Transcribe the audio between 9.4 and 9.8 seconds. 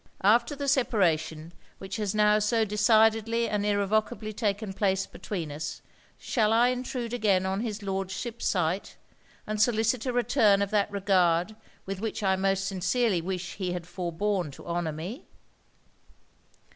and